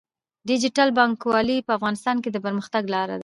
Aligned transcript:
ډیجیټل 0.49 0.89
بانکوالي 0.97 1.57
په 1.67 1.71
افغانستان 1.77 2.15
کې 2.23 2.29
د 2.31 2.37
پرمختګ 2.45 2.83
لاره 2.95 3.15
ده. 3.17 3.19